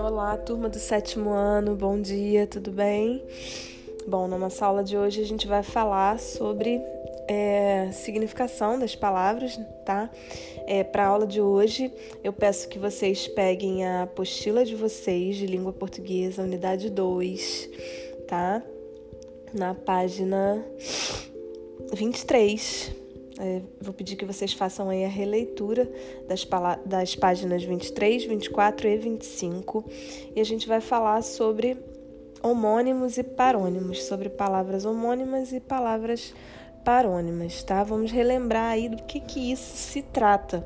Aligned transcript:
Olá, 0.00 0.36
turma 0.36 0.68
do 0.68 0.78
sétimo 0.78 1.30
ano, 1.30 1.76
bom 1.76 2.00
dia, 2.00 2.46
tudo 2.46 2.72
bem? 2.72 3.22
Bom, 4.06 4.26
na 4.26 4.36
nossa 4.36 4.66
aula 4.66 4.82
de 4.82 4.96
hoje 4.96 5.20
a 5.20 5.24
gente 5.24 5.46
vai 5.46 5.62
falar 5.62 6.18
sobre 6.18 6.80
é, 7.28 7.90
significação 7.92 8.78
das 8.78 8.96
palavras, 8.96 9.60
tá? 9.84 10.10
É, 10.66 10.82
Para 10.82 11.04
a 11.04 11.08
aula 11.08 11.26
de 11.26 11.40
hoje, 11.40 11.92
eu 12.24 12.32
peço 12.32 12.68
que 12.68 12.78
vocês 12.78 13.28
peguem 13.28 13.86
a 13.86 14.02
apostila 14.02 14.64
de 14.64 14.74
vocês 14.74 15.36
de 15.36 15.46
língua 15.46 15.72
portuguesa, 15.72 16.42
unidade 16.42 16.90
2, 16.90 17.70
tá? 18.26 18.60
Na 19.52 19.74
página 19.74 20.64
23. 21.92 23.03
É, 23.38 23.62
vou 23.80 23.92
pedir 23.92 24.14
que 24.14 24.24
vocês 24.24 24.52
façam 24.52 24.88
aí 24.88 25.04
a 25.04 25.08
releitura 25.08 25.90
das, 26.28 26.46
das 26.86 27.16
páginas 27.16 27.64
23, 27.64 28.24
24 28.24 28.86
e 28.86 28.96
25 28.96 29.84
e 30.36 30.40
a 30.40 30.44
gente 30.44 30.68
vai 30.68 30.80
falar 30.80 31.20
sobre 31.22 31.76
homônimos 32.40 33.18
e 33.18 33.24
parônimos, 33.24 34.04
sobre 34.04 34.28
palavras 34.28 34.84
homônimas 34.84 35.52
e 35.52 35.58
palavras 35.58 36.32
parônimas, 36.84 37.62
tá? 37.64 37.82
Vamos 37.82 38.12
relembrar 38.12 38.70
aí 38.70 38.88
do 38.88 39.02
que, 39.02 39.18
que 39.18 39.50
isso 39.50 39.76
se 39.76 40.02
trata, 40.02 40.64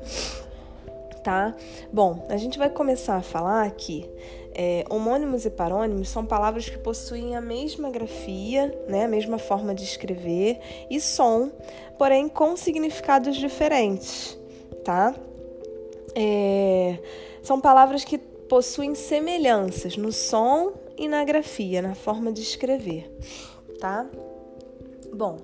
tá? 1.23 1.55
Bom, 1.91 2.27
a 2.29 2.37
gente 2.37 2.59
vai 2.59 2.69
começar 2.69 3.15
a 3.15 3.21
falar 3.21 3.65
aqui 3.65 4.07
é, 4.53 4.83
homônimos 4.89 5.45
e 5.45 5.49
parônimos 5.49 6.09
são 6.09 6.25
palavras 6.25 6.69
que 6.69 6.77
possuem 6.77 7.35
a 7.35 7.41
mesma 7.41 7.89
grafia, 7.89 8.67
né, 8.87 9.05
a 9.05 9.07
mesma 9.07 9.37
forma 9.37 9.73
de 9.73 9.83
escrever 9.83 10.59
e 10.89 10.99
som, 10.99 11.51
porém 11.97 12.27
com 12.27 12.55
significados 12.57 13.37
diferentes, 13.37 14.37
tá? 14.83 15.15
É, 16.15 16.97
são 17.41 17.61
palavras 17.61 18.03
que 18.03 18.17
possuem 18.17 18.95
semelhanças 18.95 19.95
no 19.95 20.11
som 20.11 20.73
e 20.97 21.07
na 21.07 21.23
grafia, 21.23 21.81
na 21.81 21.95
forma 21.95 22.31
de 22.31 22.41
escrever, 22.41 23.09
tá? 23.79 24.09
Bom, 25.13 25.37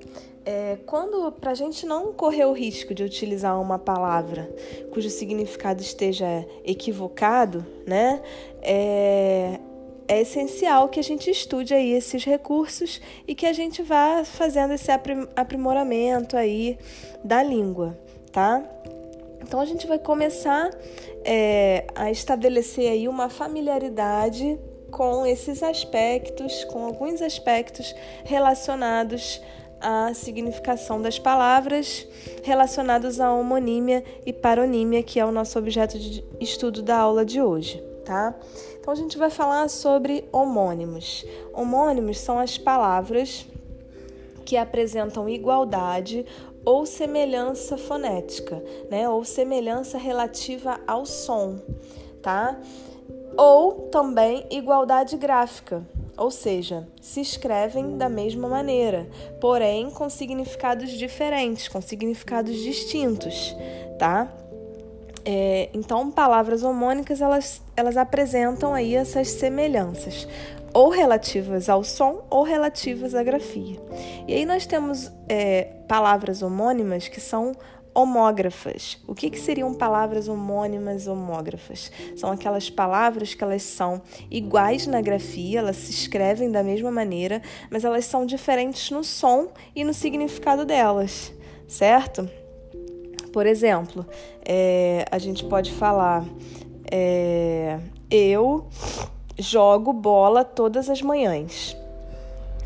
é, 0.46 0.78
quando 0.86 1.32
para 1.32 1.52
a 1.52 1.56
gente 1.56 1.86
não 1.86 2.14
correr 2.14 2.46
o 2.46 2.54
risco 2.54 2.94
de 2.94 3.04
utilizar 3.04 3.60
uma 3.60 3.80
palavra 3.80 4.50
cujo 4.92 5.10
significado 5.10 5.82
esteja 5.82 6.46
equivocado, 6.64 7.66
né, 7.86 8.22
é, 8.62 9.60
é 10.08 10.22
essencial 10.22 10.88
que 10.88 11.00
a 11.00 11.04
gente 11.04 11.30
estude 11.32 11.74
aí 11.74 11.92
esses 11.94 12.24
recursos 12.24 13.02
e 13.28 13.34
que 13.34 13.46
a 13.46 13.54
gente 13.54 13.82
vá 13.82 14.24
fazendo 14.24 14.74
esse 14.74 14.92
aprimoramento 15.36 16.38
aí 16.38 16.78
da 17.24 17.42
língua, 17.42 17.98
tá? 18.32 18.64
Então 19.42 19.60
a 19.60 19.66
gente 19.66 19.88
vai 19.88 19.98
começar 19.98 20.70
é, 21.24 21.86
a 21.96 22.12
estabelecer 22.12 22.92
aí 22.92 23.08
uma 23.08 23.30
familiaridade 23.30 24.60
com 24.92 25.26
esses 25.26 25.62
aspectos, 25.62 26.64
com 26.66 26.86
alguns 26.86 27.22
aspectos 27.22 27.96
relacionados 28.24 29.42
a 29.88 30.16
significação 30.16 31.00
das 31.00 31.20
palavras 31.20 32.08
relacionados 32.42 33.20
à 33.20 33.32
homonímia 33.32 34.04
e 34.26 34.34
paronímia, 34.34 35.04
que 35.04 35.20
é 35.20 35.26
o 35.26 35.32
nosso 35.32 35.60
objeto 35.60 36.00
de 36.00 36.26
estudo 36.40 36.82
da 36.82 36.98
aula 36.98 37.24
de 37.24 37.40
hoje, 37.40 37.84
tá? 38.04 38.34
Então 38.80 38.92
a 38.92 38.98
gente 38.98 39.16
vai 39.16 39.30
falar 39.30 39.70
sobre 39.70 40.28
homônimos. 40.32 41.24
Homônimos 41.54 42.18
são 42.18 42.40
as 42.40 42.58
palavras 42.58 43.46
que 44.44 44.58
apresentam 44.58 45.30
igualdade 45.30 46.26
ou 46.66 46.84
semelhança 46.88 47.78
fonética, 47.78 48.64
né? 48.90 49.08
Ou 49.08 49.24
semelhança 49.24 50.00
relativa 50.00 50.80
ao 50.88 51.06
som, 51.06 51.60
tá? 52.24 52.60
Ou 53.38 53.88
também 53.92 54.48
igualdade 54.50 55.16
gráfica, 55.16 55.86
ou 56.18 56.32
seja, 56.32 56.88
se 57.02 57.22
escrevem 57.22 57.98
da 57.98 58.10
mesma 58.10 58.48
maneira, 58.48 59.08
porém 59.40 59.90
com 59.90 60.10
significados 60.10 60.92
diferentes, 60.92 61.68
com 61.68 61.82
significados 61.82 62.56
distintos, 62.56 63.56
tá? 64.00 64.32
É, 65.24 65.70
então, 65.74 66.12
palavras 66.12 66.64
homônicas 66.64 67.20
elas, 67.20 67.62
elas 67.76 67.98
apresentam 67.98 68.74
aí 68.74 68.96
essas 68.96 69.30
semelhanças, 69.30 70.28
ou 70.72 70.90
relativas 70.90 71.70
ao 71.70 71.84
som 71.84 72.26
ou 72.30 72.44
relativas 72.44 73.16
à 73.16 73.24
grafia. 73.24 73.80
E 74.28 74.34
aí 74.34 74.46
nós 74.46 74.66
temos 74.66 75.12
é, 75.28 75.70
palavras 75.88 76.42
homônimas 76.42 77.08
que 77.08 77.22
são 77.22 77.54
homógrafas. 77.96 78.98
O 79.08 79.16
que, 79.16 79.30
que 79.30 79.40
seriam 79.40 79.74
palavras 79.74 80.28
homônimas 80.28 81.08
homógrafas? 81.08 81.92
São 82.16 82.32
aquelas 82.32 82.70
palavras 82.70 83.34
que 83.34 83.44
elas 83.44 83.64
são 83.64 84.02
iguais 84.30 84.86
na 84.86 85.02
grafia, 85.02 85.60
elas 85.60 85.78
se 85.78 85.92
escrevem 85.92 86.52
da 86.52 86.62
mesma 86.62 86.92
maneira, 86.92 87.42
mas 87.72 87.84
elas 87.84 88.06
são 88.06 88.26
diferentes 88.26 88.92
no 88.92 89.04
som 89.04 89.48
e 89.76 89.84
no 89.84 89.94
significado 89.94 90.66
delas, 90.66 91.34
certo? 91.68 92.30
Por 93.32 93.48
exemplo, 93.48 94.06
é, 94.46 95.06
a 95.10 95.18
gente 95.18 95.46
pode 95.46 95.72
falar 95.72 96.24
é, 96.92 97.80
eu 98.12 98.68
jogo 99.40 99.92
bola 99.92 100.44
todas 100.44 100.90
as 100.90 101.02
manhãs. 101.02 101.76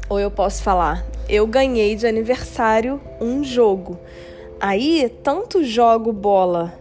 Ou 0.10 0.20
eu 0.20 0.32
posso 0.32 0.64
falar 0.64 1.06
eu 1.30 1.46
ganhei 1.46 1.96
de 1.96 2.08
aniversário 2.08 3.00
um 3.22 3.44
jogo. 3.44 4.00
Aí, 4.60 5.10
tanto 5.24 5.64
jogo 5.64 6.12
bola 6.12 6.78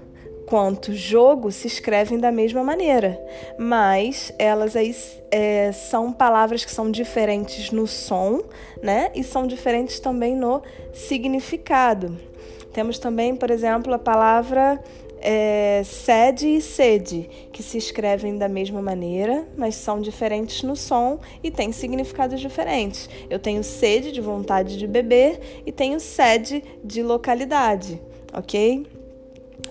quanto 0.46 0.94
jogo 0.94 1.52
se 1.52 1.66
escrevem 1.66 2.18
da 2.18 2.32
mesma 2.32 2.64
maneira, 2.64 3.20
mas 3.58 4.32
elas 4.38 4.74
aí 4.74 4.96
é, 5.30 5.70
são 5.72 6.10
palavras 6.10 6.64
que 6.64 6.70
são 6.70 6.90
diferentes 6.90 7.70
no 7.70 7.86
som, 7.86 8.42
né? 8.82 9.10
E 9.14 9.22
são 9.22 9.46
diferentes 9.46 10.00
também 10.00 10.34
no 10.34 10.62
significado. 10.92 12.18
Temos 12.72 12.98
também, 12.98 13.36
por 13.36 13.50
exemplo, 13.50 13.92
a 13.92 13.98
palavra 13.98 14.82
é, 15.20 15.82
sede 15.84 16.46
e 16.46 16.60
sede, 16.60 17.28
que 17.52 17.62
se 17.62 17.78
escrevem 17.78 18.36
da 18.36 18.48
mesma 18.48 18.80
maneira, 18.82 19.46
mas 19.56 19.74
são 19.74 20.00
diferentes 20.00 20.62
no 20.62 20.76
som 20.76 21.20
e 21.42 21.50
têm 21.50 21.72
significados 21.72 22.40
diferentes. 22.40 23.08
Eu 23.28 23.38
tenho 23.38 23.62
sede 23.62 24.12
de 24.12 24.20
vontade 24.20 24.76
de 24.76 24.86
beber 24.86 25.62
e 25.66 25.72
tenho 25.72 26.00
sede 26.00 26.62
de 26.84 27.02
localidade, 27.02 28.00
ok? 28.32 28.97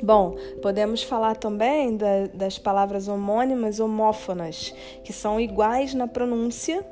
Bom, 0.02 0.35
podemos 0.62 1.03
falar 1.03 1.35
também 1.35 1.97
da, 1.97 2.28
das 2.34 2.58
palavras 2.58 3.08
homônimas 3.08 3.80
homófonas, 3.80 4.74
que 5.03 5.12
são 5.12 5.40
iguais 5.40 5.94
na 5.94 6.08
pronúncia, 6.08 6.85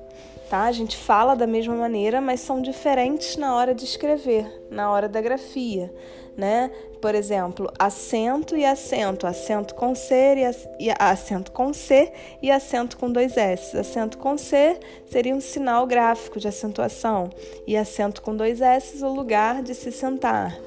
tá? 0.49 0.63
A 0.63 0.71
gente 0.71 0.97
fala 0.97 1.35
da 1.35 1.47
mesma 1.47 1.75
maneira, 1.75 2.19
mas 2.19 2.39
são 2.39 2.61
diferentes 2.61 3.37
na 3.37 3.55
hora 3.55 3.73
de 3.73 3.83
escrever, 3.85 4.65
na 4.69 4.91
hora 4.91 5.07
da 5.07 5.21
grafia 5.21 5.91
né? 6.35 6.69
Por 7.01 7.15
exemplo, 7.15 7.71
acento 7.77 8.57
e 8.57 8.65
acento, 8.65 9.27
acento 9.27 9.75
com 9.75 9.93
C 9.93 10.35
e, 10.79 10.91
acento 10.97 11.51
com 11.51 11.73
C 11.73 12.11
e 12.41 12.51
acento 12.51 12.97
com 12.97 13.11
dois 13.11 13.37
S. 13.37 13.77
Acento 13.77 14.17
com 14.17 14.37
C 14.37 14.79
seria 15.05 15.35
um 15.35 15.41
sinal 15.41 15.85
gráfico 15.85 16.39
de 16.39 16.47
acentuação 16.47 17.29
e 17.67 17.77
acento 17.77 18.21
com 18.21 18.35
dois 18.35 18.59
S 18.59 19.03
o 19.03 19.13
lugar 19.13 19.61
de 19.61 19.73
se 19.73 19.91
sentar 19.91 20.57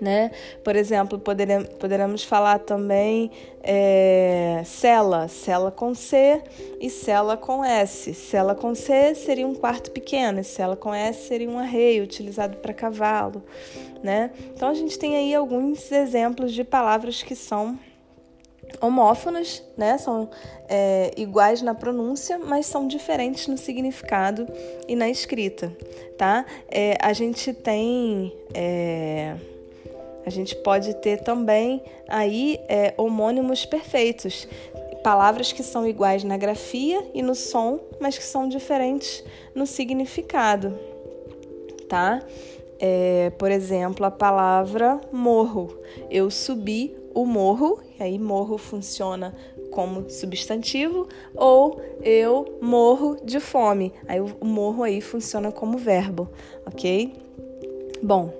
né? 0.00 0.30
Por 0.64 0.76
exemplo, 0.76 1.18
poderemos, 1.18 1.68
poderemos 1.70 2.24
falar 2.24 2.58
também 2.60 3.30
é, 3.62 4.62
cela, 4.64 5.28
cela 5.28 5.70
com 5.70 5.94
C 5.94 6.42
e 6.80 6.88
cela 6.88 7.36
com 7.36 7.64
S. 7.64 8.14
Cela 8.14 8.54
com 8.54 8.74
C 8.74 9.14
seria 9.14 9.46
um 9.46 9.54
quarto 9.54 9.90
pequeno, 9.90 10.40
e 10.40 10.44
cela 10.44 10.76
com 10.76 10.94
S 10.94 11.28
seria 11.28 11.48
um 11.48 11.58
arreio 11.58 12.04
utilizado 12.04 12.56
para 12.58 12.72
cavalo, 12.72 13.42
né? 14.02 14.30
Então 14.54 14.68
a 14.68 14.74
gente 14.74 14.98
tem 14.98 15.16
aí 15.16 15.34
alguns 15.34 15.90
exemplos 15.92 16.52
de 16.52 16.64
palavras 16.64 17.22
que 17.22 17.34
são 17.34 17.78
homófonas, 18.80 19.62
né? 19.76 19.98
São 19.98 20.28
é, 20.68 21.12
iguais 21.16 21.62
na 21.62 21.74
pronúncia, 21.74 22.38
mas 22.38 22.66
são 22.66 22.86
diferentes 22.86 23.46
no 23.46 23.56
significado 23.56 24.46
e 24.86 24.94
na 24.94 25.08
escrita, 25.08 25.74
tá? 26.16 26.44
É, 26.68 26.96
a 27.00 27.12
gente 27.12 27.52
tem 27.52 28.32
é, 28.54 29.36
a 30.24 30.30
gente 30.30 30.54
pode 30.56 30.94
ter 30.94 31.22
também 31.22 31.82
aí 32.08 32.58
é, 32.68 32.94
homônimos 32.96 33.64
perfeitos, 33.64 34.46
palavras 35.02 35.52
que 35.52 35.62
são 35.62 35.86
iguais 35.86 36.24
na 36.24 36.36
grafia 36.36 37.02
e 37.14 37.22
no 37.22 37.34
som, 37.34 37.80
mas 38.00 38.18
que 38.18 38.24
são 38.24 38.48
diferentes 38.48 39.24
no 39.54 39.66
significado, 39.66 40.78
tá? 41.88 42.22
É, 42.78 43.30
por 43.38 43.50
exemplo, 43.50 44.06
a 44.06 44.10
palavra 44.10 45.00
morro. 45.12 45.78
Eu 46.10 46.30
subi 46.30 46.96
o 47.14 47.26
morro, 47.26 47.80
e 47.98 48.02
aí 48.02 48.18
morro 48.18 48.56
funciona 48.56 49.34
como 49.70 50.08
substantivo, 50.08 51.06
ou 51.34 51.80
eu 52.02 52.58
morro 52.60 53.16
de 53.22 53.38
fome. 53.38 53.92
Aí 54.08 54.20
o 54.20 54.44
morro 54.44 54.82
aí 54.82 55.00
funciona 55.00 55.52
como 55.52 55.78
verbo, 55.78 56.28
ok? 56.66 57.12
Bom, 58.02 58.32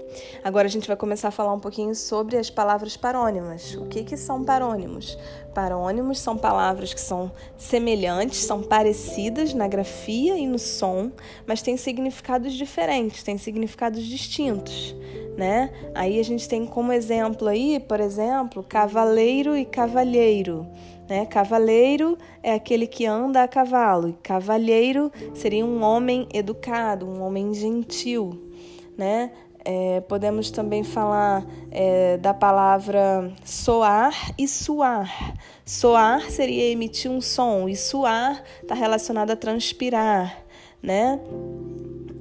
agora 0.43 0.67
a 0.67 0.71
gente 0.71 0.89
vai 0.89 0.97
começar 0.97 1.29
a 1.29 1.31
falar 1.31 1.53
um 1.53 1.61
pouquinho 1.61 1.95
sobre 1.95 2.39
as 2.39 2.49
palavras 2.49 2.97
parônimas. 2.97 3.75
O 3.75 3.85
que, 3.87 4.03
que 4.03 4.17
são 4.17 4.43
parônimos? 4.43 5.19
Parônimos 5.55 6.19
são 6.19 6.35
palavras 6.35 6.95
que 6.95 7.01
são 7.01 7.31
semelhantes, 7.59 8.39
são 8.39 8.63
parecidas 8.63 9.53
na 9.53 9.69
grafia 9.69 10.39
e 10.39 10.47
no 10.47 10.59
som, 10.59 11.13
mas 11.47 11.61
têm 11.61 11.77
significados 11.77 12.55
diferentes, 12.55 13.23
têm 13.23 13.37
significados 13.37 14.03
distintos, 14.07 14.97
né? 15.37 15.71
Aí 15.95 16.19
a 16.19 16.25
gente 16.25 16.49
tem 16.49 16.65
como 16.65 16.91
exemplo 16.91 17.47
aí, 17.47 17.79
por 17.79 18.01
exemplo, 18.01 18.65
cavaleiro 18.67 19.55
e 19.55 19.67
cavalheiro. 19.67 20.67
Né? 21.07 21.27
Cavaleiro 21.27 22.17
é 22.43 22.55
aquele 22.55 22.87
que 22.87 23.05
anda 23.05 23.43
a 23.43 23.49
cavalo, 23.49 24.09
e 24.09 24.13
cavalheiro 24.23 25.13
seria 25.35 25.67
um 25.67 25.83
homem 25.83 26.27
educado, 26.33 27.05
um 27.05 27.21
homem 27.21 27.53
gentil. 27.53 28.49
Né? 28.97 29.31
É, 29.73 30.01
podemos 30.01 30.51
também 30.51 30.83
falar 30.83 31.47
é, 31.71 32.17
da 32.17 32.35
palavra 32.35 33.33
soar 33.45 34.35
e 34.37 34.49
suar. 34.49 35.37
Soar 35.65 36.29
seria 36.29 36.73
emitir 36.73 37.09
um 37.09 37.21
som 37.21 37.69
e 37.69 37.77
suar 37.77 38.43
está 38.61 38.75
relacionado 38.75 39.31
a 39.31 39.37
transpirar, 39.37 40.45
né? 40.83 41.21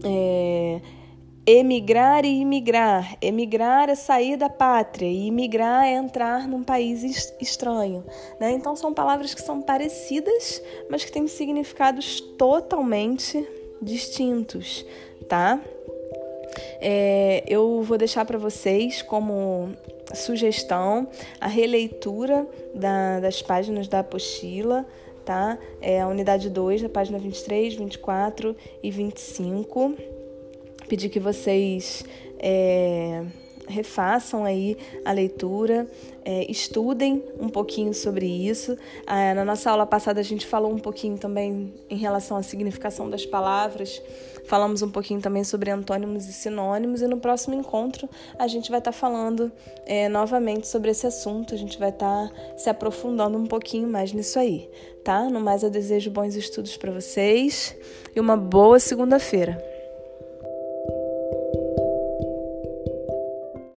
É, 0.03 0.79
emigrar 1.43 2.23
e 2.23 2.39
imigrar. 2.39 3.17
Emigrar 3.19 3.89
é 3.89 3.95
sair 3.95 4.37
da 4.37 4.47
pátria 4.47 5.07
e 5.07 5.25
imigrar 5.25 5.85
é 5.85 5.93
entrar 5.93 6.47
num 6.47 6.63
país 6.63 7.33
estranho. 7.41 8.05
Né? 8.39 8.51
Então 8.51 8.75
são 8.75 8.93
palavras 8.93 9.33
que 9.33 9.41
são 9.41 9.59
parecidas, 9.59 10.61
mas 10.87 11.03
que 11.03 11.11
têm 11.11 11.27
significados 11.27 12.21
totalmente 12.37 13.43
distintos, 13.81 14.85
tá? 15.27 15.59
É, 16.81 17.43
eu 17.47 17.81
vou 17.83 17.97
deixar 17.97 18.25
para 18.25 18.37
vocês 18.37 19.01
como 19.01 19.69
sugestão 20.13 21.07
a 21.39 21.47
releitura 21.47 22.47
da, 22.73 23.19
das 23.19 23.41
páginas 23.41 23.87
da 23.87 23.99
apostila, 23.99 24.85
tá? 25.23 25.57
É 25.81 26.01
a 26.01 26.07
unidade 26.07 26.49
2, 26.49 26.81
da 26.81 26.89
página 26.89 27.19
23, 27.19 27.75
24 27.75 28.55
e 28.81 28.91
25. 28.91 29.95
Pedir 30.87 31.09
que 31.09 31.19
vocês 31.19 32.03
é, 32.39 33.23
refaçam 33.69 34.43
aí 34.43 34.75
a 35.05 35.11
leitura, 35.11 35.87
é, 36.25 36.49
estudem 36.51 37.23
um 37.39 37.47
pouquinho 37.47 37.93
sobre 37.93 38.25
isso. 38.25 38.77
Ah, 39.05 39.33
na 39.33 39.45
nossa 39.45 39.71
aula 39.71 39.85
passada 39.85 40.19
a 40.19 40.23
gente 40.23 40.45
falou 40.45 40.73
um 40.73 40.79
pouquinho 40.79 41.17
também 41.17 41.73
em 41.89 41.97
relação 41.97 42.35
à 42.35 42.43
significação 42.43 43.09
das 43.09 43.25
palavras, 43.25 44.01
falamos 44.45 44.81
um 44.81 44.89
pouquinho 44.89 45.21
também 45.21 45.43
sobre 45.43 45.69
antônimos 45.69 46.27
e 46.27 46.33
sinônimos, 46.33 47.01
e 47.01 47.07
no 47.07 47.17
próximo 47.17 47.55
encontro 47.55 48.09
a 48.37 48.47
gente 48.47 48.69
vai 48.69 48.79
estar 48.79 48.91
tá 48.91 48.97
falando 48.97 49.51
é, 49.85 50.09
novamente 50.09 50.67
sobre 50.67 50.89
esse 50.89 51.05
assunto, 51.05 51.53
a 51.53 51.57
gente 51.57 51.77
vai 51.77 51.89
estar 51.89 52.29
tá 52.29 52.57
se 52.57 52.69
aprofundando 52.69 53.37
um 53.37 53.45
pouquinho 53.45 53.87
mais 53.87 54.11
nisso 54.11 54.39
aí, 54.39 54.69
tá? 55.03 55.29
No 55.29 55.39
mais, 55.39 55.63
eu 55.63 55.69
desejo 55.69 56.09
bons 56.09 56.35
estudos 56.35 56.75
para 56.75 56.91
vocês 56.91 57.75
e 58.15 58.19
uma 58.19 58.35
boa 58.35 58.79
segunda-feira. 58.79 59.68